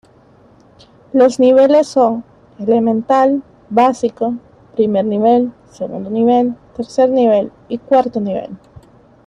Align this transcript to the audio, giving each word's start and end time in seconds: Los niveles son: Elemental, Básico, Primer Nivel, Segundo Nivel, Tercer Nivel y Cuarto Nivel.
Los 1.13 1.39
niveles 1.39 1.87
son: 1.87 2.23
Elemental, 2.57 3.43
Básico, 3.69 4.33
Primer 4.75 5.05
Nivel, 5.05 5.51
Segundo 5.69 6.09
Nivel, 6.09 6.55
Tercer 6.75 7.11
Nivel 7.11 7.51
y 7.69 7.77
Cuarto 7.77 8.19
Nivel. 8.19 8.49